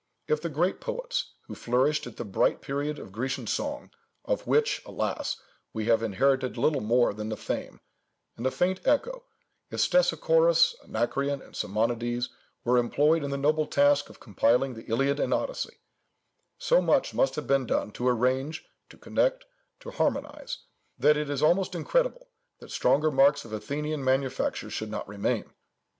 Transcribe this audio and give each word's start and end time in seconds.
If 0.27 0.41
the 0.41 0.49
great 0.49 0.81
poets, 0.81 1.33
who 1.41 1.53
flourished 1.53 2.07
at 2.07 2.17
the 2.17 2.25
bright 2.25 2.59
period 2.61 2.97
of 2.97 3.11
Grecian 3.11 3.45
song, 3.45 3.91
of 4.25 4.47
which, 4.47 4.81
alas! 4.83 5.37
we 5.73 5.85
have 5.85 6.01
inherited 6.01 6.57
little 6.57 6.81
more 6.81 7.13
than 7.13 7.29
the 7.29 7.37
fame, 7.37 7.79
and 8.35 8.43
the 8.43 8.49
faint 8.49 8.81
echo, 8.83 9.25
if 9.69 9.79
Stesichorus, 9.79 10.73
Anacreon, 10.83 11.43
and 11.43 11.53
Simonidês 11.53 12.29
were 12.63 12.79
employed 12.79 13.23
in 13.23 13.29
the 13.29 13.37
noble 13.37 13.67
task 13.67 14.09
of 14.09 14.19
compiling 14.19 14.73
the 14.73 14.89
Iliad 14.89 15.19
and 15.19 15.35
Odyssey, 15.35 15.77
so 16.57 16.81
much 16.81 17.13
must 17.13 17.35
have 17.35 17.45
been 17.45 17.67
done 17.67 17.91
to 17.91 18.07
arrange, 18.07 18.65
to 18.89 18.97
connect, 18.97 19.45
to 19.81 19.91
harmonize, 19.91 20.57
that 20.97 21.15
it 21.15 21.29
is 21.29 21.43
almost 21.43 21.75
incredible, 21.75 22.27
that 22.57 22.71
stronger 22.71 23.11
marks 23.11 23.45
of 23.45 23.53
Athenian 23.53 24.03
manufacture 24.03 24.71
should 24.71 24.89
not 24.89 25.07
remain. 25.07 25.53